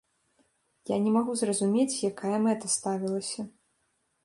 Я 0.93 0.97
не 1.03 1.11
магу 1.17 1.35
зразумець, 1.41 2.01
якая 2.11 2.37
мэта 2.49 2.65
ставілася. 2.79 3.49